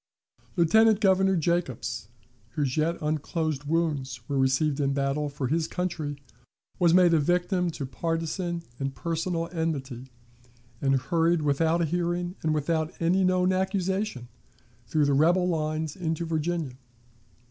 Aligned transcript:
"Lieutenant 0.55 0.99
Governor 0.99 1.35
Jacobs, 1.35 2.07
whose 2.53 2.75
yet 2.75 2.97
unclosed 3.03 3.65
wounds 3.65 4.27
were 4.27 4.39
received 4.39 4.79
in 4.79 4.93
battle 4.93 5.29
for 5.29 5.45
his 5.49 5.67
country, 5.67 6.17
was 6.79 6.91
made 6.91 7.13
a 7.13 7.19
victim 7.19 7.69
to 7.69 7.85
partisan 7.85 8.63
and 8.79 8.95
personal 8.95 9.47
enmity, 9.51 10.09
and 10.81 10.95
hurried 10.95 11.43
without 11.43 11.83
a 11.83 11.85
hearing 11.85 12.33
and 12.41 12.51
without 12.51 12.91
any 12.99 13.23
known 13.23 13.53
accusation 13.53 14.27
through 14.87 15.05
the 15.05 15.13
rebel 15.13 15.47
lines 15.47 15.95
into 15.95 16.25
Virginia. 16.25 16.71